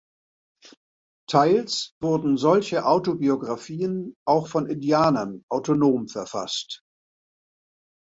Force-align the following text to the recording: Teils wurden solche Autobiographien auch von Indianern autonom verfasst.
Teils 1.29 1.91
wurden 2.01 2.35
solche 2.35 2.87
Autobiographien 2.87 4.15
auch 4.25 4.47
von 4.47 4.65
Indianern 4.65 5.43
autonom 5.47 6.07
verfasst. 6.07 6.81